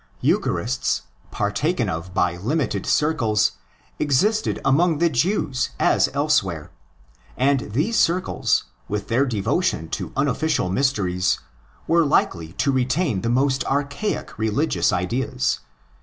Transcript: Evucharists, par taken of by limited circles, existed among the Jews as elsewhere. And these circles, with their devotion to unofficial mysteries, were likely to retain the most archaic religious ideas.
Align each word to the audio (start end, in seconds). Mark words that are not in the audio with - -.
Evucharists, 0.23 1.01
par 1.29 1.51
taken 1.51 1.87
of 1.87 2.11
by 2.11 2.35
limited 2.35 2.87
circles, 2.87 3.51
existed 3.99 4.59
among 4.65 4.97
the 4.97 5.11
Jews 5.11 5.69
as 5.79 6.09
elsewhere. 6.15 6.71
And 7.37 7.71
these 7.73 7.97
circles, 7.99 8.63
with 8.87 9.09
their 9.09 9.27
devotion 9.27 9.89
to 9.89 10.11
unofficial 10.17 10.71
mysteries, 10.71 11.39
were 11.85 12.03
likely 12.03 12.53
to 12.53 12.71
retain 12.71 13.21
the 13.21 13.29
most 13.29 13.63
archaic 13.65 14.39
religious 14.39 14.91
ideas. 14.91 15.59